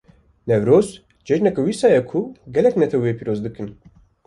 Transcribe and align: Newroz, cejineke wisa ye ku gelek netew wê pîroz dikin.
Newroz, 0.51 0.89
cejineke 1.27 1.61
wisa 1.67 1.87
ye 1.93 2.01
ku 2.09 2.19
gelek 2.55 2.75
netew 2.81 3.01
wê 3.03 3.11
pîroz 3.19 3.39
dikin. 3.45 3.67